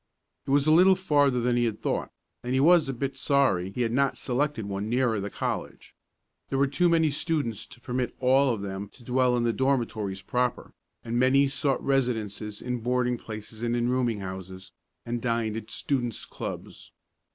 It 0.47 0.49
was 0.49 0.65
a 0.65 0.71
little 0.71 0.95
farther 0.95 1.39
than 1.41 1.55
he 1.57 1.65
had 1.65 1.79
thought, 1.79 2.11
and 2.43 2.55
he 2.55 2.59
was 2.59 2.89
a 2.89 2.91
bit 2.93 3.15
sorry 3.15 3.69
he 3.69 3.83
had 3.83 3.91
not 3.91 4.17
selected 4.17 4.65
one 4.65 4.89
nearer 4.89 5.19
the 5.19 5.29
college. 5.29 5.93
There 6.49 6.57
were 6.57 6.65
too 6.65 6.89
many 6.89 7.11
students 7.11 7.67
to 7.67 7.79
permit 7.79 8.15
all 8.19 8.51
of 8.51 8.63
them 8.63 8.89
to 8.93 9.03
dwell 9.03 9.37
in 9.37 9.43
the 9.43 9.53
dormitories 9.53 10.23
proper, 10.23 10.73
and 11.05 11.19
many 11.19 11.47
sought 11.47 11.83
residences 11.85 12.63
in 12.63 12.79
boarding 12.79 13.19
places 13.19 13.61
and 13.61 13.75
in 13.75 13.89
rooming 13.89 14.21
houses, 14.21 14.71
and 15.05 15.21
dined 15.21 15.55
at 15.55 15.69
students' 15.69 16.25
clubs. 16.25 16.91